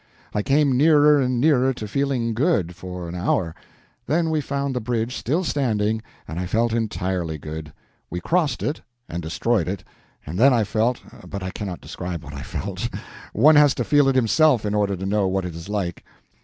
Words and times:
I 0.33 0.41
came 0.41 0.75
nearer 0.75 1.21
and 1.21 1.39
nearer 1.39 1.75
to 1.75 1.87
feeling 1.87 2.33
good, 2.33 2.75
for 2.75 3.07
an 3.07 3.13
hour; 3.13 3.53
then 4.07 4.31
we 4.31 4.41
found 4.41 4.75
the 4.75 4.81
bridge 4.81 5.15
still 5.15 5.43
standing, 5.43 6.01
and 6.27 6.39
I 6.39 6.47
felt 6.47 6.73
entirely 6.73 7.37
good. 7.37 7.71
We 8.09 8.19
crossed 8.19 8.63
it 8.63 8.81
and 9.07 9.21
destroyed 9.21 9.67
it, 9.67 9.83
and 10.25 10.39
then 10.39 10.55
I 10.55 10.63
felt—but 10.63 11.43
I 11.43 11.51
cannot 11.51 11.81
describe 11.81 12.23
what 12.23 12.33
I 12.33 12.41
felt. 12.41 12.89
One 13.31 13.57
has 13.57 13.75
to 13.75 13.83
feel 13.83 14.07
it 14.07 14.15
himself 14.15 14.65
in 14.65 14.73
order 14.73 14.95
to 14.97 15.05
know 15.05 15.27
what 15.27 15.45
it 15.45 15.53
is 15.53 15.69
like. 15.69 16.03